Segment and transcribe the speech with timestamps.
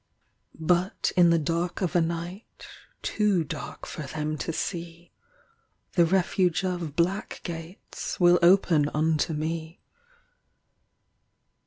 [0.59, 2.65] But in the dark of a night,
[3.03, 5.11] Too dark for them to see,
[5.91, 9.79] The refuge of black gates Will open unto me.